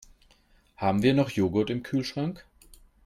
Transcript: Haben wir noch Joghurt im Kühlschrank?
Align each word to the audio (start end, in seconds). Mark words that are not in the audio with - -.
Haben 0.77 1.03
wir 1.03 1.13
noch 1.13 1.29
Joghurt 1.29 1.69
im 1.69 1.83
Kühlschrank? 1.83 2.43